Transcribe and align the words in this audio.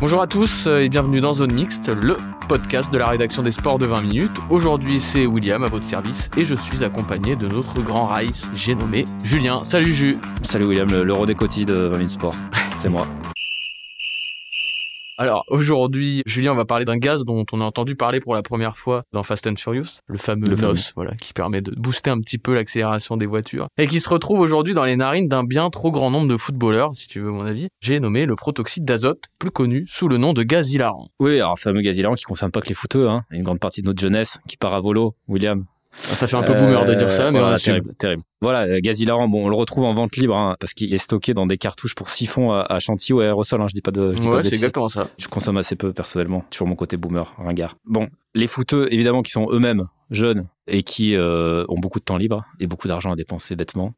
Bonjour 0.00 0.20
à 0.20 0.26
tous 0.26 0.66
euh, 0.66 0.80
et 0.80 0.88
bienvenue 0.88 1.20
dans 1.20 1.32
Zone 1.32 1.52
Mixte, 1.52 1.88
le 1.88 2.16
podcast 2.48 2.92
de 2.92 2.98
la 2.98 3.06
rédaction 3.06 3.42
des 3.42 3.50
sports 3.50 3.78
de 3.78 3.86
20 3.86 4.02
minutes. 4.02 4.36
Aujourd'hui, 4.48 5.00
c'est 5.00 5.26
William 5.26 5.62
à 5.64 5.68
votre 5.68 5.84
service 5.84 6.30
et 6.36 6.44
je 6.44 6.54
suis 6.54 6.84
accompagné 6.84 7.36
de 7.36 7.48
notre 7.48 7.82
grand 7.82 8.04
Rice, 8.06 8.50
j'ai 8.54 8.74
nommé 8.74 9.04
Julien. 9.24 9.64
Salut 9.64 9.92
Ju. 9.92 10.18
Salut 10.42 10.66
William, 10.66 10.88
le- 10.88 11.34
cotis 11.34 11.64
de 11.64 11.74
20 11.74 11.96
minutes 11.96 12.10
sport. 12.10 12.34
C'est 12.80 12.88
moi. 12.88 13.06
Alors 15.20 15.42
aujourd'hui, 15.48 16.22
Julien, 16.26 16.52
on 16.52 16.54
va 16.54 16.64
parler 16.64 16.84
d'un 16.84 16.96
gaz 16.96 17.24
dont 17.24 17.44
on 17.50 17.60
a 17.60 17.64
entendu 17.64 17.96
parler 17.96 18.20
pour 18.20 18.36
la 18.36 18.42
première 18.42 18.76
fois 18.76 19.02
dans 19.12 19.24
Fast 19.24 19.48
and 19.48 19.56
Furious, 19.56 19.98
le 20.06 20.16
fameux 20.16 20.46
Le 20.46 20.54
fameux. 20.54 20.74
NOS, 20.74 20.92
voilà, 20.94 21.16
qui 21.16 21.32
permet 21.32 21.60
de 21.60 21.72
booster 21.72 22.10
un 22.10 22.20
petit 22.20 22.38
peu 22.38 22.54
l'accélération 22.54 23.16
des 23.16 23.26
voitures 23.26 23.66
et 23.78 23.88
qui 23.88 23.98
se 23.98 24.08
retrouve 24.08 24.38
aujourd'hui 24.38 24.74
dans 24.74 24.84
les 24.84 24.94
narines 24.94 25.28
d'un 25.28 25.42
bien 25.42 25.70
trop 25.70 25.90
grand 25.90 26.12
nombre 26.12 26.28
de 26.28 26.36
footballeurs, 26.36 26.94
si 26.94 27.08
tu 27.08 27.18
veux 27.18 27.32
mon 27.32 27.44
avis. 27.44 27.66
J'ai 27.80 27.98
nommé 27.98 28.26
le 28.26 28.36
protoxyde 28.36 28.84
d'azote, 28.84 29.24
plus 29.40 29.50
connu 29.50 29.86
sous 29.88 30.06
le 30.06 30.18
nom 30.18 30.34
de 30.34 30.44
gaz 30.44 30.70
hilarant. 30.70 31.08
Oui, 31.18 31.34
alors 31.40 31.58
fameux 31.58 31.80
gaz 31.80 31.96
hilarant 31.96 32.14
qui 32.14 32.22
concerne 32.22 32.52
pas 32.52 32.60
que 32.60 32.68
les 32.68 32.76
footeux, 32.76 33.08
hein. 33.08 33.24
Une 33.32 33.42
grande 33.42 33.58
partie 33.58 33.82
de 33.82 33.88
notre 33.88 34.00
jeunesse 34.00 34.38
qui 34.46 34.56
part 34.56 34.76
à 34.76 34.80
volo, 34.80 35.16
William. 35.26 35.64
Ça 35.98 36.26
fait 36.26 36.36
un 36.36 36.42
peu 36.42 36.54
boomer 36.54 36.84
de 36.84 36.94
dire 36.94 37.10
ça, 37.10 37.30
mais 37.30 37.38
on 37.38 37.42
voilà, 37.42 37.58
terrible, 37.58 37.94
terrible. 37.98 38.22
Voilà, 38.40 38.62
euh, 38.62 38.80
gaz 38.80 39.00
hilarant, 39.00 39.28
bon, 39.28 39.46
on 39.46 39.48
le 39.48 39.56
retrouve 39.56 39.84
en 39.84 39.94
vente 39.94 40.16
libre, 40.16 40.36
hein, 40.36 40.56
parce 40.60 40.72
qu'il 40.72 40.94
est 40.94 40.98
stocké 40.98 41.34
dans 41.34 41.46
des 41.46 41.58
cartouches 41.58 41.94
pour 41.94 42.10
siphon 42.10 42.52
à, 42.52 42.60
à 42.60 42.78
chantilly 42.78 43.12
ou 43.14 43.20
à 43.20 43.24
aérosol, 43.24 43.60
hein, 43.60 43.66
je 43.68 43.74
dis 43.74 43.82
pas 43.82 43.90
de, 43.90 44.14
je 44.14 44.20
dis 44.20 44.26
pas 44.26 44.34
Ouais, 44.36 44.42
de 44.42 44.48
c'est 44.48 44.54
exactement 44.54 44.88
ça. 44.88 45.08
Je 45.18 45.28
consomme 45.28 45.56
assez 45.56 45.76
peu 45.76 45.92
personnellement, 45.92 46.44
sur 46.50 46.66
mon 46.66 46.76
côté 46.76 46.96
boomer, 46.96 47.34
ringard. 47.38 47.76
Bon, 47.84 48.08
les 48.34 48.46
footeux, 48.46 48.86
évidemment, 48.92 49.22
qui 49.22 49.32
sont 49.32 49.48
eux-mêmes 49.50 49.86
jeunes 50.10 50.46
et 50.66 50.82
qui 50.82 51.14
euh, 51.14 51.64
ont 51.68 51.78
beaucoup 51.78 51.98
de 51.98 52.04
temps 52.04 52.16
libre 52.16 52.44
et 52.60 52.66
beaucoup 52.66 52.88
d'argent 52.88 53.12
à 53.12 53.16
dépenser 53.16 53.56
bêtement, 53.56 53.92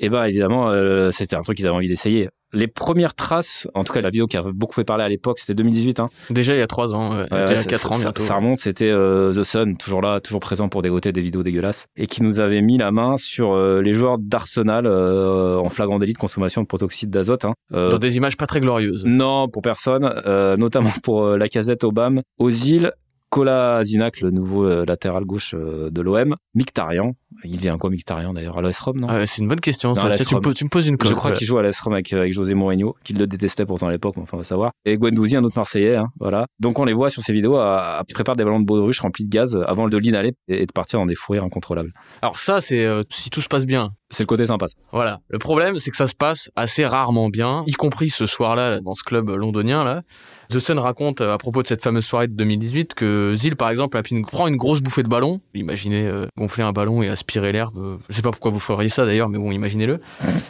et 0.00 0.08
ben 0.08 0.24
évidemment, 0.24 0.68
euh, 0.70 1.10
c'était 1.12 1.36
un 1.36 1.42
truc 1.42 1.56
qu'ils 1.56 1.66
avaient 1.66 1.76
envie 1.76 1.88
d'essayer. 1.88 2.28
Les 2.52 2.66
premières 2.66 3.14
traces, 3.14 3.68
en 3.74 3.84
tout 3.84 3.92
cas 3.92 4.00
la 4.00 4.10
vidéo 4.10 4.26
qui 4.26 4.36
a 4.36 4.42
beaucoup 4.42 4.74
fait 4.74 4.82
parler 4.82 5.04
à 5.04 5.08
l'époque, 5.08 5.38
c'était 5.38 5.54
2018. 5.54 6.00
Hein. 6.00 6.08
Déjà 6.30 6.52
il 6.52 6.58
y 6.58 6.62
a 6.62 6.66
3 6.66 6.96
ans, 6.96 7.10
ouais. 7.12 7.18
Ouais, 7.20 7.26
il 7.30 7.36
y 7.36 7.40
ouais, 7.42 7.52
a 7.52 7.56
ça- 7.58 7.64
4 7.64 7.80
ça, 7.80 7.88
ans 7.90 7.92
ça- 7.92 7.98
bientôt. 8.02 8.22
Ça 8.24 8.34
remonte, 8.34 8.58
c'était 8.58 8.90
euh, 8.90 9.32
The 9.32 9.44
Sun, 9.44 9.76
toujours 9.76 10.02
là, 10.02 10.18
toujours 10.18 10.40
présent 10.40 10.68
pour 10.68 10.82
dégoter 10.82 11.12
des 11.12 11.20
vidéos 11.20 11.44
dégueulasses, 11.44 11.86
et 11.96 12.08
qui 12.08 12.24
nous 12.24 12.40
avait 12.40 12.60
mis 12.60 12.76
la 12.76 12.90
main 12.90 13.18
sur 13.18 13.52
euh, 13.52 13.82
les 13.82 13.92
joueurs 13.92 14.18
d'Arsenal 14.18 14.86
euh, 14.86 15.58
en 15.58 15.68
flagrant 15.70 16.00
délit 16.00 16.14
de 16.14 16.18
consommation 16.18 16.60
de 16.62 16.66
protoxyde 16.66 17.10
d'azote. 17.10 17.44
Hein. 17.44 17.52
Euh, 17.72 17.90
Dans 17.90 17.98
des 17.98 18.16
images 18.16 18.36
pas 18.36 18.46
très 18.46 18.58
glorieuses. 18.58 19.04
non, 19.06 19.46
pour 19.48 19.62
personne, 19.62 20.12
euh, 20.26 20.56
notamment 20.56 20.90
pour 21.04 21.28
la 21.36 21.48
casette 21.48 21.84
Obama, 21.84 22.22
Ozil, 22.38 22.90
Kola 23.30 23.82
Zinac, 23.84 24.20
le 24.20 24.30
nouveau 24.30 24.64
euh, 24.64 24.84
latéral 24.84 25.24
gauche 25.24 25.54
euh, 25.54 25.88
de 25.90 26.00
l'OM, 26.02 26.34
Mkhitaryan, 26.54 27.14
il 27.44 27.58
vient 27.58 27.78
quoi 27.78 27.88
Mkhitaryan 27.88 28.32
d'ailleurs 28.34 28.58
à 28.58 28.62
l'AS 28.62 28.78
Rome, 28.80 29.00
non? 29.00 29.06
Ah 29.08 29.24
c'est 29.24 29.40
une 29.40 29.48
bonne 29.48 29.60
question. 29.60 29.90
Non, 29.90 29.94
Ça. 29.94 30.10
tu, 30.24 30.34
me 30.34 30.40
poses, 30.40 30.54
tu 30.54 30.64
me 30.64 30.68
poses 30.68 30.88
une 30.88 30.96
colle. 30.96 31.10
Je 31.10 31.14
crois 31.14 31.30
qu'il 31.32 31.46
joue 31.46 31.56
à 31.56 31.62
l'AS 31.62 31.78
Rome 31.80 31.92
avec, 31.94 32.12
euh, 32.12 32.18
avec 32.20 32.32
José 32.32 32.54
Mourinho, 32.54 32.96
qu'il 33.04 33.18
le 33.18 33.26
détestait 33.28 33.64
pourtant 33.66 33.86
à 33.86 33.92
l'époque, 33.92 34.16
mais 34.16 34.24
enfin 34.24 34.36
on 34.36 34.38
va 34.38 34.44
savoir. 34.44 34.72
Et 34.84 34.96
Guendouzi, 34.98 35.36
un 35.36 35.44
autre 35.44 35.56
Marseillais, 35.56 35.94
hein, 35.96 36.08
voilà. 36.18 36.46
Donc 36.58 36.78
on 36.80 36.84
les 36.84 36.92
voit 36.92 37.08
sur 37.08 37.22
ces 37.22 37.32
vidéos 37.32 37.56
à, 37.56 37.98
à 37.98 38.04
préparer 38.04 38.36
des 38.36 38.44
ballons 38.44 38.60
de 38.60 38.66
baudruche 38.66 38.98
remplis 39.00 39.24
de 39.24 39.30
gaz 39.30 39.56
avant 39.66 39.88
de 39.88 39.96
l'inhaler 39.96 40.32
et, 40.48 40.62
et 40.62 40.66
de 40.66 40.72
partir 40.72 40.98
dans 40.98 41.06
des 41.06 41.14
fous 41.14 41.32
rires 41.32 41.44
incontrôlables. 41.44 41.92
Alors 42.22 42.38
ça, 42.38 42.60
c'est 42.60 42.84
euh, 42.84 43.02
si 43.10 43.30
tout 43.30 43.40
se 43.40 43.48
passe 43.48 43.64
bien. 43.66 43.92
C'est 44.12 44.24
le 44.24 44.26
côté 44.26 44.44
sympa. 44.46 44.66
Voilà. 44.92 45.20
Le 45.28 45.38
problème, 45.38 45.78
c'est 45.78 45.90
que 45.92 45.96
ça 45.96 46.08
se 46.08 46.16
passe 46.16 46.50
assez 46.56 46.84
rarement 46.84 47.28
bien, 47.28 47.62
y 47.66 47.72
compris 47.72 48.10
ce 48.10 48.26
soir-là 48.26 48.68
là, 48.70 48.80
dans 48.80 48.94
ce 48.94 49.04
club 49.04 49.30
londonien 49.30 49.84
là. 49.84 50.02
The 50.48 50.58
Sun 50.58 50.80
raconte 50.80 51.20
euh, 51.20 51.32
à 51.32 51.38
propos 51.38 51.62
de 51.62 51.68
cette 51.68 51.80
fameuse 51.80 52.04
soirée 52.04 52.26
de 52.26 52.32
2018 52.32 52.94
que 52.94 53.34
Zil, 53.36 53.54
par 53.54 53.70
exemple, 53.70 53.96
a 53.96 54.02
pris 54.02 54.16
une- 54.16 54.26
prend 54.26 54.48
une 54.48 54.56
grosse 54.56 54.80
bouffée 54.80 55.04
de 55.04 55.08
ballon. 55.08 55.38
Imaginez 55.54 56.08
euh, 56.08 56.26
gonfler 56.36 56.64
un 56.64 56.72
ballon 56.72 57.02
et 57.04 57.08
aspirer 57.08 57.52
l'herbe. 57.52 57.78
euh, 57.78 57.96
Je 58.08 58.16
sais 58.16 58.22
pas 58.22 58.32
pourquoi 58.32 58.50
vous 58.50 58.58
feriez 58.58 58.88
ça 58.88 59.04
d'ailleurs, 59.06 59.28
mais 59.28 59.38
bon, 59.38 59.52
imaginez-le. 59.52 60.00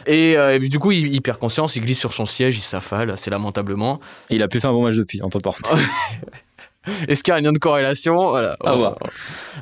Et, 0.07 0.37
euh, 0.39 0.55
et 0.55 0.59
du 0.69 0.79
coup, 0.79 0.91
il, 0.91 1.13
il 1.13 1.21
perd 1.21 1.37
conscience, 1.37 1.75
il 1.75 1.83
glisse 1.85 1.99
sur 1.99 2.13
son 2.13 2.25
siège, 2.25 2.57
il 2.57 2.61
s'affale 2.63 3.11
assez 3.11 3.29
lamentablement. 3.29 3.99
Il 4.31 4.41
a 4.41 4.47
pu 4.47 4.59
faire 4.59 4.71
un 4.71 4.73
bon 4.73 4.83
match 4.85 4.95
depuis, 4.95 5.21
entre 5.21 5.37
parenthèses. 5.37 5.69
Est-ce 7.07 7.23
qu'il 7.23 7.31
y 7.31 7.35
a 7.35 7.37
un 7.37 7.41
lien 7.41 7.51
de 7.51 7.59
corrélation 7.59 8.15
Voilà. 8.29 8.55
À 8.63 8.73
voir. 8.73 8.95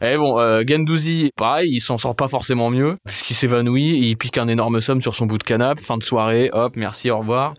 Et 0.01 0.15
bon, 0.17 0.39
euh, 0.39 0.63
Gendouzi, 0.67 1.31
pareil, 1.35 1.69
il 1.73 1.81
s'en 1.81 1.97
sort 1.97 2.15
pas 2.15 2.27
forcément 2.27 2.69
mieux, 2.69 2.97
puisqu'il 3.05 3.35
s'évanouit, 3.35 3.99
il 3.99 4.15
pique 4.15 4.37
un 4.37 4.47
énorme 4.47 4.79
somme 4.81 5.01
sur 5.01 5.15
son 5.15 5.25
bout 5.25 5.37
de 5.37 5.43
canapé, 5.43 5.81
fin 5.81 5.97
de 5.97 6.03
soirée, 6.03 6.49
hop, 6.53 6.73
merci, 6.75 7.09
au 7.11 7.17
revoir. 7.19 7.53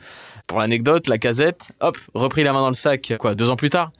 Pour 0.47 0.59
l'anecdote, 0.59 1.07
la 1.09 1.19
casette, 1.19 1.69
hop, 1.81 1.97
repris 2.15 2.43
la 2.43 2.53
main 2.53 2.61
dans 2.61 2.69
le 2.69 2.75
sac, 2.75 3.13
quoi, 3.19 3.35
deux 3.35 3.51
ans 3.51 3.57
plus 3.57 3.71
tard 3.71 3.91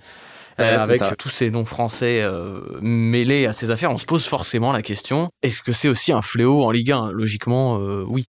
Euh, 0.59 0.79
avec 0.79 0.99
ça. 0.99 1.15
tous 1.17 1.31
ces 1.31 1.49
noms 1.49 1.65
français 1.65 2.21
euh, 2.23 2.61
mêlés 2.83 3.47
à 3.47 3.53
ces 3.55 3.71
affaires, 3.71 3.91
on 3.93 3.99
se 3.99 4.05
pose 4.05 4.27
forcément 4.27 4.73
la 4.73 4.83
question 4.83 5.31
est-ce 5.43 5.63
que 5.63 5.73
c'est 5.73 5.89
aussi 5.89 6.13
un 6.13 6.21
fléau 6.23 6.65
en 6.65 6.71
Ligue 6.71 6.93
1 6.93 7.13
Logiquement, 7.13 7.79
euh, 7.79 8.05
oui. 8.07 8.25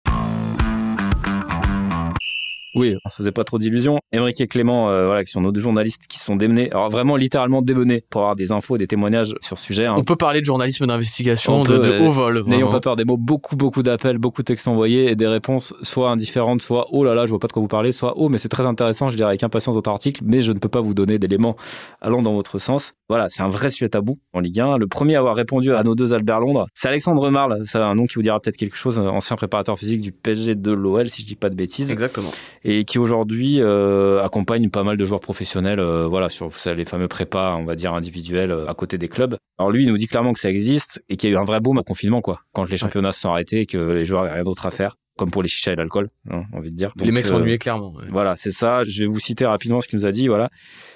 Oui, 2.76 2.96
on 3.04 3.10
se 3.10 3.16
faisait 3.16 3.32
pas 3.32 3.44
trop 3.44 3.58
d'illusions. 3.58 4.00
Émeric 4.12 4.40
et 4.42 4.48
Clément, 4.48 4.90
euh, 4.90 5.06
voilà, 5.08 5.24
qui 5.24 5.32
sont 5.32 5.42
nos 5.42 5.52
deux 5.52 5.60
journalistes 5.60 6.04
qui 6.08 6.20
sont 6.20 6.36
démenés, 6.36 6.72
alors 6.72 6.90
vraiment 6.90 7.16
littéralement 7.16 7.62
démenés 7.62 8.04
pour 8.10 8.22
avoir 8.22 8.36
des 8.36 8.52
infos 8.52 8.76
et 8.76 8.80
des 8.80 8.88
témoignages 8.88 9.34
sur 9.42 9.58
ce 9.58 9.66
sujet. 9.66 9.86
hein. 9.86 9.96
On 9.98 10.04
peut 10.04 10.16
parler 10.16 10.42
de 10.42 10.46
journalisme 10.46 10.86
d'investigation 10.86 11.62
On 11.62 11.64
de, 11.64 12.00
haut 12.00 12.12
vol. 12.12 12.44
N'ayons 12.46 12.72
pas 12.72 12.80
peur 12.80 12.96
des 12.96 13.06
mots, 13.06 13.18
beaucoup, 13.18 13.56
beaucoup 13.56 13.84
d'appels, 13.84 14.18
beaucoup 14.18 14.42
de 14.42 14.46
textes 14.46 14.68
envoyés 14.68 15.12
et 15.12 15.16
des 15.16 15.28
réponses 15.28 15.74
soit 15.82 16.10
indifférentes, 16.10 16.62
soit 16.62 16.88
oh 16.92 17.04
là 17.04 17.14
là, 17.16 17.26
je 17.26 17.30
vois 17.32 17.40
pas 17.40 17.48
de 17.48 17.54
quoi 17.54 17.62
vous 17.62 17.68
parlez, 17.68 17.92
soit 17.92 18.14
oh 18.18 18.30
mais 18.30 18.38
c'est 18.38 18.50
très 18.50 18.66
intéressant, 18.66 19.10
je 19.10 19.16
dirais 19.16 19.30
avec 19.30 19.44
impatience 19.44 19.76
votre 19.76 19.90
article, 19.90 20.22
mais 20.26 20.42
je 20.42 20.52
ne 20.52 20.60
peux 20.60 20.70
pas 20.70 20.82
vous 20.82 20.94
donner 20.94 21.20
d'éléments 21.20 21.56
allant 22.02 22.22
dans 22.22 22.34
votre 22.34 22.60
sens. 22.60 22.94
Voilà, 23.10 23.28
c'est 23.30 23.42
un 23.42 23.50
vrai 23.50 23.72
sujet 23.72 23.90
tabou 23.90 24.20
en 24.34 24.40
Ligue 24.40 24.60
1. 24.60 24.78
Le 24.78 24.86
premier 24.86 25.16
à 25.16 25.20
avoir 25.20 25.36
répondu 25.36 25.74
à 25.74 25.82
nos 25.82 25.96
deux 25.96 26.14
Albert 26.14 26.42
Londres, 26.42 26.68
c'est 26.76 26.90
Alexandre 26.90 27.28
Marle, 27.32 27.64
c'est 27.66 27.80
un 27.80 27.96
nom 27.96 28.06
qui 28.06 28.14
vous 28.14 28.22
dira 28.22 28.40
peut-être 28.40 28.56
quelque 28.56 28.76
chose, 28.76 29.00
ancien 29.00 29.36
préparateur 29.36 29.80
physique 29.80 30.02
du 30.02 30.12
PSG 30.12 30.54
de 30.54 30.72
l'OL, 30.72 31.10
si 31.10 31.24
je 31.24 31.28
dis 31.28 31.36
pas 31.36 31.50
de 31.50 31.56
bêtises. 31.56 31.92
Exactement. 31.92 32.30
et 32.64 32.86
qui 32.86 33.00
aujourd'hui 33.00 33.62
euh, 33.62 34.24
accompagne 34.24 34.70
pas 34.70 34.84
mal 34.84 34.96
de 34.96 35.06
joueurs 35.06 35.22
professionnels 35.22 35.80
euh, 35.80 36.08
voilà 36.08 36.30
sur 36.30 36.52
les 36.66 36.86
fameux 36.86 37.08
prépas 37.08 37.56
on 37.56 37.66
va 37.66 37.76
dire 37.76 37.94
individuels 37.94 38.52
euh, 38.52 38.68
à 38.68 38.76
côté 38.76 39.00
des 39.00 39.08
clubs. 39.08 39.38
Alors 39.58 39.72
lui 39.72 39.86
il 39.86 39.90
nous 39.90 39.98
dit 39.98 40.08
clairement 40.08 40.34
que 40.34 40.40
ça 40.40 40.52
existe 40.52 41.02
et 41.10 41.18
qu'il 41.18 41.32
y 41.32 41.34
a 41.34 41.36
eu 41.36 41.40
un 41.40 41.46
vrai 41.46 41.62
boom 41.62 41.80
au 41.80 41.84
confinement 41.84 42.22
quoi. 42.22 42.42
Quand 42.54 42.70
les 42.70 42.78
championnats 42.78 43.12
se 43.12 43.22
sont 43.22 43.30
arrêtés 43.30 43.62
et 43.62 43.66
que 43.66 43.78
les 43.78 44.06
joueurs 44.06 44.22
avaient 44.22 44.34
rien 44.34 44.44
d'autre 44.44 44.68
à 44.68 44.72
faire 44.72 44.96
comme 45.20 45.30
pour 45.32 45.44
les 45.44 45.50
chichas 45.50 45.74
et 45.74 45.76
l'alcool 45.76 46.10
hein, 46.32 46.44
envie 46.54 46.72
de 46.72 46.76
dire 46.76 46.92
les 46.96 47.12
mecs 47.12 47.26
euh, 47.26 47.30
s'ennuyaient 47.30 47.58
clairement. 47.60 47.92
ouais. 47.94 48.06
voilà, 48.10 48.36
c'est 48.38 48.52
ça. 48.52 48.82
Je 48.84 49.02
vais 49.02 49.06
vous 49.06 49.20
citer 49.20 49.46
rapidement 49.46 49.82
ce 49.82 49.88
qu'il 49.88 50.00
nous 50.00 50.06
a 50.06 50.12
dit. 50.12 50.28
Voilà. 50.28 50.50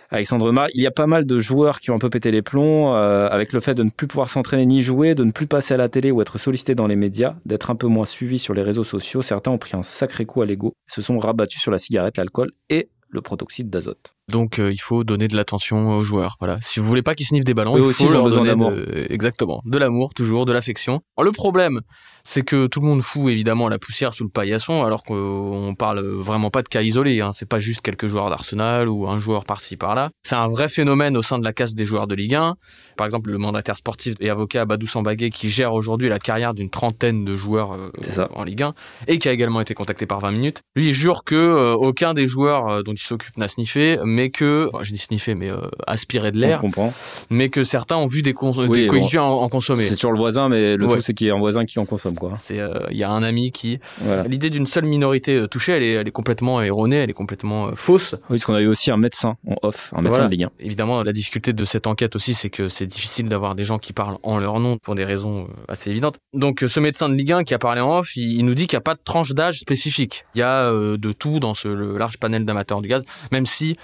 Alexandre 0.09 0.51
Mar, 0.51 0.67
il 0.73 0.81
y 0.81 0.87
a 0.87 0.91
pas 0.91 1.07
mal 1.07 1.25
de 1.25 1.39
joueurs 1.39 1.79
qui 1.79 1.89
ont 1.91 1.95
un 1.95 1.99
peu 1.99 2.09
pété 2.09 2.31
les 2.31 2.41
plombs 2.43 2.93
euh, 2.95 3.27
avec 3.29 3.51
le 3.51 3.59
fait 3.59 3.73
de 3.73 3.83
ne 3.83 3.89
plus 3.89 4.07
pouvoir 4.07 4.29
s'entraîner 4.29 4.65
ni 4.65 4.81
jouer, 4.81 5.15
de 5.15 5.23
ne 5.23 5.31
plus 5.31 5.47
passer 5.47 5.73
à 5.73 5.77
la 5.77 5.89
télé 5.89 6.11
ou 6.11 6.21
être 6.21 6.37
sollicité 6.37 6.75
dans 6.75 6.87
les 6.87 6.95
médias, 6.95 7.35
d'être 7.45 7.69
un 7.71 7.75
peu 7.75 7.87
moins 7.87 8.05
suivi 8.05 8.37
sur 8.39 8.53
les 8.53 8.61
réseaux 8.61 8.83
sociaux. 8.83 9.21
Certains 9.21 9.51
ont 9.51 9.57
pris 9.57 9.75
un 9.75 9.83
sacré 9.83 10.25
coup 10.25 10.41
à 10.41 10.45
l'ego, 10.45 10.73
se 10.87 11.01
sont 11.01 11.17
rabattus 11.17 11.59
sur 11.61 11.71
la 11.71 11.79
cigarette, 11.79 12.17
l'alcool 12.17 12.51
et 12.69 12.87
le 13.09 13.21
protoxyde 13.21 13.69
d'azote. 13.69 14.13
Donc 14.31 14.57
euh, 14.59 14.71
il 14.71 14.77
faut 14.79 15.03
donner 15.03 15.27
de 15.27 15.35
l'attention 15.35 15.91
aux 15.91 16.01
joueurs. 16.01 16.35
Voilà. 16.39 16.57
Si 16.61 16.79
vous 16.79 16.85
voulez 16.87 17.03
pas 17.03 17.13
qu'ils 17.15 17.27
sniffent 17.27 17.43
des 17.45 17.53
ballons, 17.53 17.75
Eux 17.75 17.79
il 17.79 17.85
aussi, 17.85 18.03
faut 18.03 18.09
ont 18.09 18.13
leur 18.13 18.29
donner 18.29 18.55
de- 18.55 19.07
exactement 19.11 19.61
de 19.65 19.77
l'amour, 19.77 20.13
toujours 20.15 20.45
de 20.45 20.53
l'affection. 20.53 21.01
Alors, 21.17 21.25
Le 21.25 21.31
problème, 21.31 21.81
c'est 22.25 22.43
que 22.43 22.67
tout 22.67 22.79
le 22.79 22.87
monde 22.87 23.01
fout 23.01 23.29
évidemment 23.31 23.67
la 23.67 23.77
poussière 23.79 24.13
sous 24.13 24.23
le 24.23 24.29
paillasson, 24.29 24.83
alors 24.83 25.03
qu'on 25.03 25.75
parle 25.77 25.99
vraiment 25.99 26.49
pas 26.49 26.61
de 26.63 26.69
cas 26.69 26.81
isolés. 26.81 27.19
Hein. 27.21 27.31
C'est 27.33 27.47
pas 27.47 27.59
juste 27.59 27.81
quelques 27.81 28.07
joueurs 28.07 28.29
d'Arsenal 28.29 28.87
ou 28.87 29.07
un 29.09 29.19
joueur 29.19 29.43
par-ci 29.45 29.75
par-là. 29.77 30.09
C'est 30.23 30.35
un 30.35 30.47
vrai 30.47 30.69
phénomène 30.69 31.17
au 31.17 31.21
sein 31.21 31.37
de 31.37 31.43
la 31.43 31.51
caste 31.53 31.75
des 31.75 31.85
joueurs 31.85 32.07
de 32.07 32.15
Ligue 32.15 32.35
1. 32.35 32.55
Par 32.97 33.05
exemple, 33.05 33.29
le 33.31 33.37
mandataire 33.37 33.75
sportif 33.77 34.15
et 34.21 34.29
avocat 34.29 34.65
Badou 34.65 34.87
Sambagué 34.87 35.29
qui 35.31 35.49
gère 35.49 35.73
aujourd'hui 35.73 36.07
la 36.09 36.19
carrière 36.19 36.53
d'une 36.53 36.69
trentaine 36.69 37.25
de 37.25 37.35
joueurs 37.35 37.73
euh, 37.73 38.27
en 38.33 38.43
Ligue 38.43 38.63
1 38.63 38.73
et 39.07 39.19
qui 39.19 39.27
a 39.27 39.33
également 39.33 39.59
été 39.61 39.73
contacté 39.73 40.05
par 40.05 40.19
20 40.21 40.31
minutes. 40.31 40.61
Lui, 40.75 40.87
il 40.87 40.93
jure 40.93 41.23
que 41.25 41.35
euh, 41.35 41.73
aucun 41.73 42.13
des 42.13 42.27
joueurs 42.27 42.67
euh, 42.69 42.81
dont 42.83 42.93
il 42.93 42.99
s'occupe 43.01 43.35
n'a 43.37 43.47
sniffé, 43.49 43.97
mais 44.05 44.29
que, 44.29 44.69
enfin, 44.73 44.83
je 44.83 44.91
dis 44.93 44.97
sniffer, 44.99 45.35
mais 45.35 45.51
euh, 45.51 45.57
aspirer 45.87 46.31
de 46.31 46.39
l'air, 46.39 46.59
comprend. 46.59 46.93
mais 47.29 47.49
que 47.49 47.63
certains 47.63 47.97
ont 47.97 48.07
vu 48.07 48.21
des, 48.21 48.33
cons- 48.33 48.53
Oui, 48.57 48.69
des 48.69 48.87
bon. 48.87 49.19
en, 49.19 49.41
en 49.43 49.49
consommer. 49.49 49.83
C'est 49.83 49.95
toujours 49.95 50.13
le 50.13 50.19
voisin, 50.19 50.47
mais 50.47 50.77
le 50.77 50.87
Ouais. 50.87 50.95
tout, 50.95 51.01
c'est 51.01 51.13
qu'il 51.13 51.27
y 51.27 51.29
a 51.29 51.35
un 51.35 51.39
voisin 51.39 51.63
qui 51.65 51.79
en 51.79 51.85
consomme. 51.85 52.12
Comme 52.15 52.29
quoi. 52.29 52.37
C'est, 52.39 52.59
euh, 52.59 52.87
il 52.91 52.97
y 52.97 53.03
a 53.03 53.09
un 53.11 53.23
ami 53.23 53.51
qui. 53.51 53.79
Voilà. 54.01 54.23
L'idée 54.23 54.49
d'une 54.49 54.65
seule 54.65 54.85
minorité 54.85 55.35
euh, 55.35 55.47
touchée, 55.47 55.73
elle 55.73 55.83
est, 55.83 55.91
elle 55.93 56.07
est 56.07 56.11
complètement 56.11 56.61
erronée, 56.61 56.97
elle 56.97 57.09
est 57.09 57.13
complètement 57.13 57.67
euh, 57.67 57.71
fausse. 57.75 58.13
Oui, 58.13 58.19
parce 58.29 58.45
qu'on 58.45 58.53
a 58.53 58.61
eu 58.61 58.67
aussi 58.67 58.91
un 58.91 58.97
médecin 58.97 59.37
en 59.47 59.55
off, 59.63 59.91
un 59.95 60.01
médecin 60.01 60.09
Voilà. 60.09 60.25
de 60.27 60.31
Ligue 60.31 60.43
1. 60.45 60.51
Évidemment, 60.59 61.03
la 61.03 61.13
difficulté 61.13 61.53
de 61.53 61.65
cette 61.65 61.87
enquête 61.87 62.15
aussi, 62.15 62.33
c'est 62.33 62.49
que 62.49 62.67
c'est 62.67 62.87
difficile 62.87 63.29
d'avoir 63.29 63.55
des 63.55 63.65
gens 63.65 63.79
qui 63.79 63.93
parlent 63.93 64.17
en 64.23 64.37
leur 64.37 64.59
nom 64.59 64.77
pour 64.77 64.95
des 64.95 65.05
raisons 65.05 65.47
assez 65.67 65.89
évidentes. 65.89 66.15
Donc, 66.33 66.63
ce 66.67 66.79
médecin 66.79 67.09
de 67.09 67.15
Ligue 67.15 67.31
1 67.31 67.43
qui 67.43 67.53
a 67.53 67.59
parlé 67.59 67.81
en 67.81 67.99
off, 67.99 68.15
il, 68.15 68.39
il 68.39 68.45
nous 68.45 68.53
dit 68.55 68.67
qu'il 68.67 68.77
n'y 68.77 68.81
a 68.81 68.81
pas 68.81 68.95
de 68.95 69.01
tranche 69.03 69.31
d'âge 69.33 69.59
spécifique. 69.59 70.25
Il 70.35 70.39
y 70.39 70.41
a 70.43 70.69
euh, 70.71 70.97
de 70.97 71.11
tout 71.11 71.39
dans 71.39 71.53
ce 71.53 71.67
le 71.67 71.97
large 71.97 72.17
panel 72.17 72.45
d'amateurs 72.45 72.81
du 72.81 72.87
gaz, 72.87 73.03
même 73.31 73.45
si. 73.45 73.77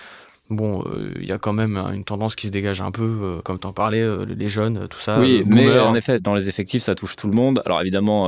Bon, 0.50 0.84
euh, 0.86 1.14
il 1.20 1.28
y 1.28 1.32
a 1.32 1.38
quand 1.38 1.54
même 1.54 1.78
euh, 1.78 1.92
une 1.94 2.04
tendance 2.04 2.36
qui 2.36 2.48
se 2.48 2.52
dégage 2.52 2.82
un 2.82 2.92
peu, 2.92 3.04
euh, 3.04 3.42
comme 3.44 3.60
t'en 3.60 3.72
parlais, 3.72 4.02
euh, 4.02 4.26
les 4.26 4.50
jeunes, 4.50 4.78
euh, 4.78 4.88
tout 4.88 4.98
ça. 4.98 5.20
oui, 5.20 5.44
mais 5.46 5.80
en 5.80 5.94
effet, 5.94 6.20
dans 6.20 6.34
les 6.34 6.50
effectifs, 6.50 6.82
ça 6.82 6.96
touche 6.96 7.16
tout 7.16 7.28
le 7.28 7.34
monde. 7.36 7.62
Alors 7.66 7.82
évidemment, 7.82 8.26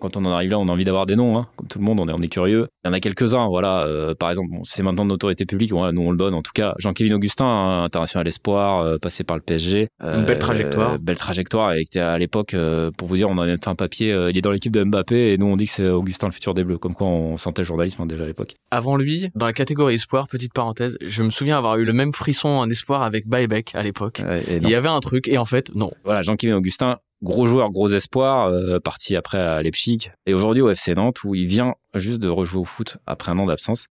quand 0.00 0.16
on 0.16 0.24
en 0.24 0.30
arrive 0.32 0.50
là, 0.50 0.58
on 0.58 0.68
a 0.68 0.72
envie 0.72 0.84
d'avoir 0.84 1.06
des 1.06 1.16
noms, 1.16 1.36
hein. 1.36 1.48
comme 1.56 1.66
tout 1.66 1.78
le 1.78 1.84
monde, 1.84 1.98
on 2.00 2.08
est, 2.08 2.12
on 2.12 2.22
est 2.22 2.28
curieux. 2.28 2.68
Il 2.84 2.88
y 2.88 2.90
en 2.90 2.92
a 2.92 3.00
quelques-uns, 3.00 3.48
voilà. 3.48 4.14
par 4.18 4.30
exemple, 4.30 4.50
bon, 4.50 4.62
c'est 4.64 4.82
maintenant 4.82 5.04
de 5.04 5.10
l'autorité 5.10 5.46
publique, 5.46 5.72
nous 5.72 5.78
on 5.78 6.10
le 6.10 6.16
donne. 6.16 6.34
En 6.34 6.42
tout 6.42 6.52
cas, 6.54 6.74
Jean-Kévin 6.78 7.14
Augustin, 7.14 7.44
hein, 7.44 7.84
international 7.84 8.28
espoir, 8.28 8.98
passé 9.00 9.24
par 9.24 9.36
le 9.36 9.42
PSG. 9.42 9.88
Une 10.02 10.24
belle 10.24 10.38
trajectoire. 10.38 10.98
belle 10.98 11.18
trajectoire. 11.18 11.74
Et 11.74 11.98
à 11.98 12.18
l'époque, 12.18 12.54
pour 12.96 13.08
vous 13.08 13.16
dire, 13.16 13.28
on 13.28 13.38
a 13.38 13.46
même 13.46 13.58
fait 13.58 13.70
un 13.70 13.74
papier, 13.74 14.16
il 14.30 14.38
est 14.38 14.42
dans 14.42 14.52
l'équipe 14.52 14.72
de 14.72 14.84
Mbappé, 14.84 15.32
et 15.32 15.38
nous 15.38 15.46
on 15.46 15.56
dit 15.56 15.66
que 15.66 15.72
c'est 15.72 15.88
Augustin 15.88 16.28
le 16.28 16.32
futur 16.32 16.54
des 16.54 16.64
Bleus. 16.64 16.78
Comme 16.78 16.94
quoi, 16.94 17.08
on 17.08 17.36
sentait 17.36 17.62
le 17.62 17.66
journalisme 17.66 18.02
hein, 18.02 18.06
déjà 18.06 18.24
à 18.24 18.26
l'époque. 18.26 18.54
Avant 18.70 18.96
lui, 18.96 19.28
dans 19.34 19.46
la 19.46 19.52
catégorie 19.52 19.94
espoir, 19.94 20.28
petite 20.28 20.52
parenthèse, 20.52 20.96
je 21.04 21.22
me 21.22 21.30
souviens 21.30 21.47
avoir 21.56 21.76
eu 21.76 21.84
le 21.84 21.92
même 21.92 22.12
frisson 22.12 22.48
en 22.48 22.68
espoir 22.68 23.02
avec 23.02 23.26
Baebek 23.26 23.74
à 23.74 23.82
l'époque. 23.82 24.22
Il 24.48 24.68
y 24.68 24.74
avait 24.74 24.88
un 24.88 25.00
truc, 25.00 25.28
et 25.28 25.38
en 25.38 25.44
fait, 25.44 25.74
non. 25.74 25.92
voilà, 26.04 26.22
Jean-Kévin 26.22 26.56
Augustin, 26.56 26.98
gros 27.22 27.46
joueur, 27.46 27.70
gros 27.70 27.88
espoir, 27.88 28.48
euh, 28.48 28.78
parti 28.80 29.16
après 29.16 29.38
à 29.38 29.62
Leipzig, 29.62 30.10
et 30.26 30.34
aujourd'hui 30.34 30.62
au 30.62 30.70
FC 30.70 30.94
Nantes 30.94 31.24
où 31.24 31.34
il 31.34 31.46
vient 31.46 31.74
juste 31.94 32.20
de 32.20 32.28
rejouer 32.28 32.60
au 32.60 32.64
foot 32.64 32.98
après 33.06 33.32
un 33.32 33.38
an 33.38 33.46
d'absence. 33.46 33.86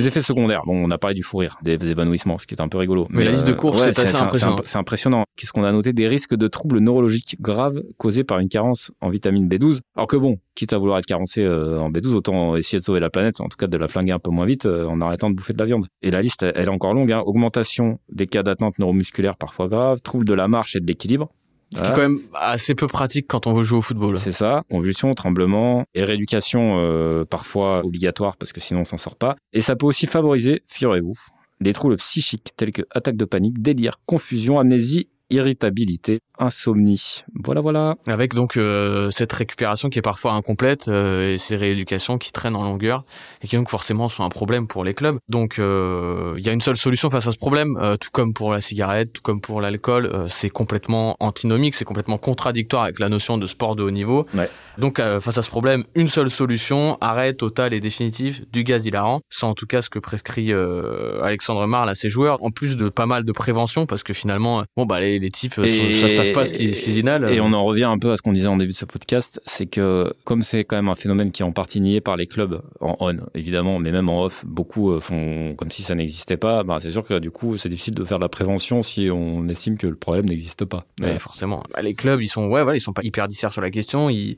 Les 0.00 0.08
effets 0.08 0.22
secondaires, 0.22 0.62
bon, 0.64 0.82
on 0.82 0.90
a 0.90 0.96
parlé 0.96 1.14
du 1.14 1.22
fou 1.22 1.36
rire, 1.36 1.58
des 1.60 1.74
évanouissements, 1.90 2.38
ce 2.38 2.46
qui 2.46 2.54
est 2.54 2.62
un 2.62 2.68
peu 2.68 2.78
rigolo. 2.78 3.06
Mais 3.10 3.22
la 3.22 3.32
liste 3.32 3.46
de 3.46 3.52
courses, 3.52 3.82
c'est 3.82 3.98
assez 3.98 4.16
impressionnant. 4.16 4.56
C'est 4.62 4.78
impressionnant. 4.78 5.24
Qu'est-ce 5.36 5.52
qu'on 5.52 5.62
a 5.62 5.72
noté? 5.72 5.92
Des 5.92 6.08
risques 6.08 6.34
de 6.34 6.48
troubles 6.48 6.78
neurologiques 6.78 7.36
graves 7.38 7.82
causés 7.98 8.24
par 8.24 8.38
une 8.38 8.48
carence 8.48 8.92
en 9.02 9.10
vitamine 9.10 9.46
B12. 9.46 9.80
Alors 9.96 10.06
que 10.06 10.16
bon, 10.16 10.38
quitte 10.54 10.72
à 10.72 10.78
vouloir 10.78 10.98
être 11.00 11.04
carencé 11.04 11.42
euh, 11.42 11.78
en 11.78 11.90
B12, 11.90 12.14
autant 12.14 12.56
essayer 12.56 12.78
de 12.78 12.82
sauver 12.82 12.98
la 12.98 13.10
planète, 13.10 13.42
en 13.42 13.48
tout 13.48 13.58
cas 13.58 13.66
de 13.66 13.76
la 13.76 13.88
flinguer 13.88 14.12
un 14.12 14.18
peu 14.18 14.30
moins 14.30 14.46
vite 14.46 14.64
euh, 14.64 14.86
en 14.86 15.02
arrêtant 15.02 15.28
de 15.28 15.34
bouffer 15.34 15.52
de 15.52 15.58
la 15.58 15.66
viande. 15.66 15.86
Et 16.00 16.10
la 16.10 16.22
liste, 16.22 16.44
elle 16.44 16.64
est 16.64 16.68
encore 16.68 16.94
longue. 16.94 17.12
Hein. 17.12 17.22
Augmentation 17.26 17.98
des 18.10 18.26
cas 18.26 18.42
d'atteinte 18.42 18.78
neuromusculaire 18.78 19.36
parfois 19.36 19.68
graves, 19.68 20.00
troubles 20.00 20.24
de 20.24 20.32
la 20.32 20.48
marche 20.48 20.76
et 20.76 20.80
de 20.80 20.86
l'équilibre. 20.86 21.28
Ce 21.74 21.82
qui 21.82 21.88
est 21.88 21.92
quand 21.92 21.98
même 21.98 22.20
assez 22.34 22.74
peu 22.74 22.88
pratique 22.88 23.26
quand 23.28 23.46
on 23.46 23.52
veut 23.52 23.62
jouer 23.62 23.78
au 23.78 23.82
football. 23.82 24.18
C'est 24.18 24.32
ça, 24.32 24.64
convulsions, 24.70 25.12
tremblements 25.14 25.84
et 25.94 26.02
rééducation 26.02 26.78
euh, 26.80 27.24
parfois 27.24 27.84
obligatoire 27.84 28.36
parce 28.36 28.52
que 28.52 28.60
sinon 28.60 28.80
on 28.80 28.84
s'en 28.84 28.98
sort 28.98 29.16
pas. 29.16 29.36
Et 29.52 29.62
ça 29.62 29.76
peut 29.76 29.86
aussi 29.86 30.06
favoriser, 30.06 30.62
figurez-vous, 30.66 31.14
les 31.60 31.72
troubles 31.72 31.96
psychiques 31.96 32.50
tels 32.56 32.72
que 32.72 32.82
attaque 32.90 33.16
de 33.16 33.24
panique, 33.24 33.62
délire, 33.62 33.96
confusion, 34.06 34.58
amnésie, 34.58 35.08
irritabilité, 35.30 36.20
insomnie. 36.40 37.22
Voilà, 37.44 37.60
voilà. 37.60 37.94
Avec 38.06 38.34
donc 38.34 38.56
euh, 38.56 39.10
cette 39.10 39.32
récupération 39.32 39.88
qui 39.88 39.98
est 39.98 40.02
parfois 40.02 40.32
incomplète 40.32 40.88
euh, 40.88 41.34
et 41.34 41.38
ces 41.38 41.56
rééducations 41.56 42.18
qui 42.18 42.32
traînent 42.32 42.56
en 42.56 42.64
longueur 42.64 43.04
et 43.42 43.46
qui 43.48 43.56
donc 43.56 43.68
forcément 43.68 44.08
sont 44.08 44.24
un 44.24 44.28
problème 44.28 44.66
pour 44.66 44.84
les 44.84 44.94
clubs. 44.94 45.18
Donc 45.28 45.58
euh, 45.58 46.34
il 46.38 46.44
y 46.44 46.48
a 46.48 46.52
une 46.52 46.60
seule 46.60 46.76
solution 46.76 47.10
face 47.10 47.26
à 47.26 47.30
ce 47.30 47.38
problème, 47.38 47.76
euh, 47.80 47.96
tout 47.96 48.08
comme 48.12 48.32
pour 48.34 48.52
la 48.52 48.60
cigarette, 48.60 49.12
tout 49.12 49.22
comme 49.22 49.40
pour 49.40 49.60
l'alcool, 49.60 50.06
euh, 50.06 50.24
c'est 50.28 50.50
complètement 50.50 51.16
antinomique, 51.20 51.74
c'est 51.74 51.84
complètement 51.84 52.18
contradictoire 52.18 52.84
avec 52.84 52.98
la 52.98 53.08
notion 53.08 53.38
de 53.38 53.46
sport 53.46 53.76
de 53.76 53.82
haut 53.82 53.90
niveau. 53.90 54.26
Ouais. 54.34 54.48
Donc 54.78 54.98
euh, 54.98 55.20
face 55.20 55.38
à 55.38 55.42
ce 55.42 55.50
problème, 55.50 55.84
une 55.94 56.08
seule 56.08 56.30
solution, 56.30 56.96
arrêt 57.00 57.34
total 57.34 57.74
et 57.74 57.80
définitif 57.80 58.42
du 58.50 58.64
gaz 58.64 58.86
hilarant. 58.86 59.20
C'est 59.28 59.46
en 59.46 59.54
tout 59.54 59.66
cas 59.66 59.82
ce 59.82 59.90
que 59.90 59.98
prescrit 59.98 60.52
euh, 60.52 61.22
Alexandre 61.22 61.66
Marle 61.66 61.88
à 61.88 61.94
ses 61.94 62.08
joueurs, 62.08 62.42
en 62.42 62.50
plus 62.50 62.76
de 62.76 62.88
pas 62.88 63.06
mal 63.06 63.24
de 63.24 63.32
prévention 63.32 63.86
parce 63.86 64.02
que 64.02 64.14
finalement, 64.14 64.64
bon 64.76 64.86
bah 64.86 65.00
les, 65.00 65.18
les 65.18 65.30
types, 65.30 65.58
Et- 65.58 65.94
ça 65.94 66.24
savent 66.34 66.42
pas 66.42 66.44
ce 66.44 66.54
qu'ils 66.54 66.74
ce 66.74 66.82
qu'ils 66.82 66.98
inhalent. 66.98 67.28
Et 67.28 67.40
on 67.40 67.52
en 67.52 67.62
revient 67.62 67.84
un 67.84 67.98
peu 67.98 68.12
à 68.12 68.16
ce 68.16 68.22
qu'on 68.22 68.32
disait 68.32 68.48
en 68.48 68.56
début 68.56 68.72
de 68.72 68.76
ce 68.76 68.84
podcast, 68.84 69.40
c'est 69.46 69.66
que 69.66 70.12
comme 70.24 70.42
c'est 70.42 70.64
quand 70.64 70.76
même 70.76 70.88
un 70.88 70.94
phénomène 70.94 71.30
qui 71.32 71.42
est 71.42 71.44
en 71.44 71.52
partie 71.52 71.80
nié 71.80 72.00
par 72.00 72.16
les 72.16 72.26
clubs, 72.26 72.60
en 72.80 72.96
on 73.00 73.16
évidemment, 73.34 73.78
mais 73.78 73.90
même 73.90 74.08
en 74.08 74.24
off, 74.24 74.44
beaucoup 74.46 74.90
euh, 74.90 75.00
font 75.00 75.54
comme 75.56 75.70
si 75.70 75.82
ça 75.82 75.94
n'existait 75.94 76.36
pas, 76.36 76.62
bah, 76.64 76.78
c'est 76.80 76.90
sûr 76.90 77.04
que 77.04 77.18
du 77.18 77.30
coup 77.30 77.56
c'est 77.56 77.68
difficile 77.68 77.94
de 77.94 78.04
faire 78.04 78.18
de 78.18 78.24
la 78.24 78.28
prévention 78.28 78.82
si 78.82 79.10
on 79.10 79.48
estime 79.48 79.76
que 79.76 79.86
le 79.86 79.96
problème 79.96 80.26
n'existe 80.26 80.64
pas. 80.64 80.80
Ouais, 81.00 81.18
forcément. 81.18 81.62
Bah, 81.72 81.82
les 81.82 81.94
clubs, 81.94 82.20
ils 82.20 82.28
sont, 82.28 82.46
ouais, 82.48 82.62
voilà, 82.62 82.76
ils 82.76 82.80
sont 82.80 82.92
pas 82.92 83.02
hyper 83.04 83.28
disserts 83.28 83.52
sur 83.52 83.62
la 83.62 83.70
question. 83.70 84.10
Ils, 84.10 84.36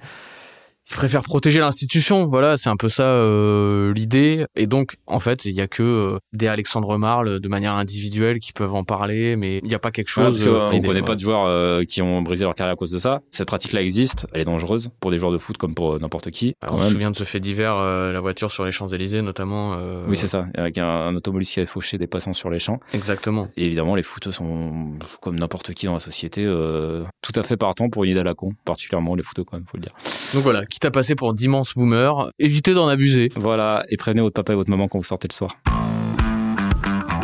ils 0.90 0.94
préfèrent 0.94 1.23
protéger 1.23 1.61
l'institution. 1.61 2.26
Voilà, 2.26 2.56
c'est 2.56 2.69
un 2.70 2.76
peu 2.76 2.88
ça 2.88 3.05
euh, 3.08 3.93
l'idée. 3.94 4.44
Et 4.56 4.67
donc, 4.67 4.94
en 5.06 5.20
fait, 5.20 5.44
il 5.44 5.55
y 5.55 5.61
a 5.61 5.67
que 5.69 5.82
euh, 5.82 6.19
des 6.32 6.49
Alexandre 6.49 6.96
Marle 6.99 7.40
de 7.40 7.49
manière 7.49 7.75
individuelle 7.75 8.38
qui 8.40 8.52
peuvent 8.52 8.75
en 8.75 8.84
parler, 8.84 9.37
mais 9.37 9.58
il 9.62 9.69
n'y 9.69 9.75
a 9.75 9.79
pas 9.79 9.90
quelque 9.90 10.08
chose. 10.08 10.32
parce 10.32 10.44
que, 10.44 10.49
euh, 10.49 10.52
euh, 10.61 10.69
on 10.69 10.73
idée, 10.73 10.87
connaît 10.88 11.00
ouais. 11.00 11.06
pas 11.06 11.14
de 11.14 11.20
joueurs 11.20 11.44
euh, 11.46 11.84
qui 11.84 12.02
ont 12.02 12.23
brisé 12.23 12.44
leur 12.44 12.55
carrière 12.55 12.73
à 12.73 12.76
cause 12.76 12.90
de 12.90 12.99
ça. 12.99 13.20
Cette 13.31 13.46
pratique-là 13.46 13.82
existe, 13.82 14.26
elle 14.32 14.40
est 14.43 14.44
dangereuse 14.44 14.90
pour 15.00 15.11
des 15.11 15.19
joueurs 15.19 15.32
de 15.32 15.38
foot 15.38 15.56
comme 15.56 15.75
pour 15.75 15.94
euh, 15.94 15.99
n'importe 15.99 16.31
qui. 16.31 16.55
Bah, 16.61 16.69
on 16.73 16.79
se 16.79 16.90
souvient 16.90 17.11
de 17.11 17.17
ce 17.17 17.25
fait 17.25 17.40
divers, 17.40 17.76
euh, 17.76 18.12
la 18.12 18.20
voiture 18.20 18.50
sur 18.50 18.64
les 18.64 18.73
Champs 18.73 18.88
Élysées, 18.88 19.23
notamment. 19.23 19.75
euh, 19.75 20.05
Oui, 20.08 20.17
c'est 20.17 20.26
ça, 20.26 20.46
avec 20.56 20.79
un, 20.79 20.87
un 20.87 21.17
automobiliste 21.17 21.55
qui 21.55 21.61
avait 21.61 21.67
fauché 21.67 21.99
des 21.99 22.06
passants 22.06 22.32
sur 22.32 22.50
les 22.50 22.58
champs. 22.58 22.81
Exactement. 22.93 23.49
Et 23.56 23.67
évidemment, 23.67 23.94
les 23.94 24.02
footeux 24.02 24.32
sont, 24.32 24.93
comme 25.20 25.38
n'importe 25.38 25.73
qui 25.75 25.87
dans 25.87 25.94
la 25.94 26.00
société, 26.00 26.44
euh, 26.44 27.05
tout 27.23 27.32
à 27.38 27.43
fait 27.43 27.56
partant 27.56 27.88
pour 27.88 28.05
une 28.05 28.11
idée 28.11 28.20
à 28.20 28.25
la 28.25 28.34
con, 28.34 28.52
particulièrement 28.64 29.14
les 29.14 29.23
footeux 29.23 29.44
quand 29.44 29.56
même, 29.56 29.67
faut 29.70 29.76
le 29.76 29.82
dire. 29.82 29.93
Donc 30.34 30.43
voilà, 30.43 30.64
quitte 30.73 30.85
à 30.87 30.91
passer 30.91 31.15
pour 31.15 31.35
d'immenses 31.35 31.75
boomers, 31.75 32.31
évitez 32.39 32.75
d'en 32.75 32.89
abuser. 32.89 33.29
Voilà, 33.37 33.85
et 33.91 33.97
prévenez 33.97 34.23
votre 34.23 34.35
papa 34.35 34.55
et 34.55 34.57
votre 34.57 34.71
maman 34.71 34.89
quand 34.89 34.99
vous 34.99 35.05
sortez 35.05 35.29
le 35.29 35.35
soir. 35.35 35.51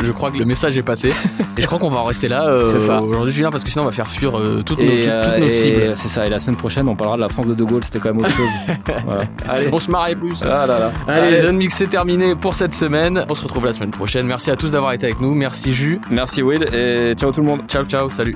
Je 0.01 0.11
crois 0.13 0.31
que 0.31 0.37
le 0.37 0.45
message 0.45 0.77
est 0.77 0.83
passé. 0.83 1.09
et 1.57 1.61
je 1.61 1.65
crois 1.67 1.77
qu'on 1.77 1.89
va 1.89 1.99
en 1.99 2.05
rester 2.05 2.29
là 2.29 2.47
euh, 2.47 3.01
aujourd'hui, 3.01 3.33
Julien, 3.33 3.49
parce 3.51 3.63
que 3.63 3.69
sinon 3.69 3.83
on 3.83 3.87
va 3.87 3.91
faire 3.91 4.07
fuir 4.07 4.39
euh, 4.39 4.61
toutes, 4.65 4.79
nos, 4.79 4.85
toutes, 4.85 5.07
euh, 5.07 5.39
nos 5.39 5.49
cibles. 5.49 5.93
c'est 5.97 6.07
ça, 6.07 6.25
et 6.25 6.29
la 6.29 6.39
semaine 6.39 6.55
prochaine, 6.55 6.87
on 6.87 6.95
parlera 6.95 7.17
de 7.17 7.21
la 7.21 7.29
France 7.29 7.47
de 7.47 7.53
De 7.53 7.63
Gaulle, 7.63 7.83
c'était 7.83 7.99
quand 7.99 8.13
même 8.13 8.19
autre 8.19 8.29
chose. 8.29 8.49
voilà. 9.05 9.23
Allez, 9.47 9.69
On 9.71 9.79
se 9.79 9.91
marrait 9.91 10.15
plus. 10.15 10.43
ah 10.45 10.65
là 10.65 10.79
là. 10.79 10.91
Allez, 11.07 11.31
les 11.31 11.45
Unmix 11.45 11.73
c'est 11.73 11.89
terminé 11.89 12.35
pour 12.35 12.55
cette 12.55 12.73
semaine. 12.73 13.25
On 13.29 13.35
se 13.35 13.43
retrouve 13.43 13.65
la 13.65 13.73
semaine 13.73 13.91
prochaine. 13.91 14.25
Merci 14.25 14.51
à 14.51 14.55
tous 14.55 14.71
d'avoir 14.71 14.93
été 14.93 15.07
avec 15.07 15.19
nous. 15.19 15.33
Merci 15.33 15.73
Jus. 15.73 15.99
Merci 16.09 16.43
Will, 16.43 16.63
et 16.73 17.13
ciao 17.15 17.31
tout 17.31 17.41
le 17.41 17.47
monde. 17.47 17.61
Ciao, 17.67 17.83
ciao, 17.83 18.09
salut. 18.09 18.35